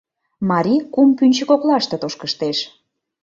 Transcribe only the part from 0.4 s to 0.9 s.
Марий